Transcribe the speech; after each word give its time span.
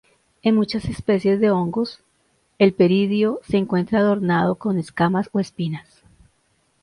En 0.41 0.55
muchas 0.55 0.85
especies 0.85 1.39
de 1.39 1.51
hongos, 1.51 1.99
el 2.57 2.73
peridio 2.73 3.39
se 3.47 3.57
encuentra 3.57 3.99
adornado 3.99 4.55
con 4.55 4.79
escamas 4.79 5.29
o 5.31 5.39
espinas. 5.39 6.01